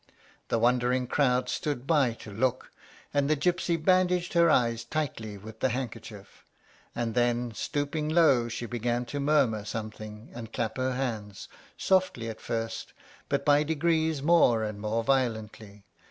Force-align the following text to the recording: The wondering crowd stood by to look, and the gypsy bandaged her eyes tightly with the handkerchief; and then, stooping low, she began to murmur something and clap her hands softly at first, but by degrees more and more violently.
The 0.47 0.57
wondering 0.57 1.05
crowd 1.05 1.47
stood 1.47 1.85
by 1.85 2.13
to 2.25 2.31
look, 2.31 2.71
and 3.13 3.29
the 3.29 3.37
gypsy 3.37 3.77
bandaged 3.77 4.33
her 4.33 4.49
eyes 4.49 4.83
tightly 4.83 5.37
with 5.37 5.59
the 5.59 5.69
handkerchief; 5.69 6.43
and 6.95 7.13
then, 7.13 7.53
stooping 7.53 8.09
low, 8.09 8.47
she 8.49 8.65
began 8.65 9.05
to 9.05 9.19
murmur 9.19 9.63
something 9.63 10.31
and 10.33 10.51
clap 10.51 10.77
her 10.77 10.93
hands 10.95 11.49
softly 11.77 12.29
at 12.29 12.41
first, 12.41 12.93
but 13.29 13.45
by 13.45 13.61
degrees 13.61 14.23
more 14.23 14.63
and 14.63 14.81
more 14.81 15.03
violently. 15.03 15.83